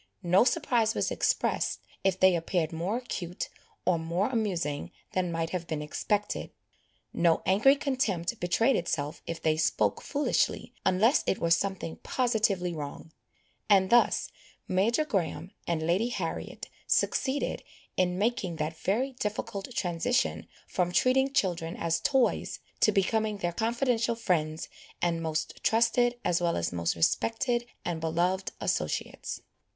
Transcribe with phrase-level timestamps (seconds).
[0.23, 3.49] No surprise was expressed, if they appeared more acute
[3.85, 6.49] or more amusing than might have been expected,
[7.13, 13.11] no angry contempt betrayed itself if they spoke foolishly, unless it were something positively wrong;
[13.69, 14.31] and thus
[14.67, 17.61] Major Graham and Lady Harriet succeeded
[17.95, 24.15] in making that very difficult transition from treating children as toys, to becoming their confidential
[24.15, 24.67] friends,
[24.99, 29.43] and most trusted, as well as most respected and beloved associates.